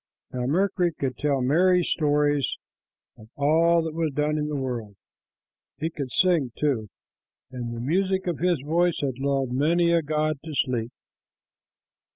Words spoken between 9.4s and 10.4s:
many a god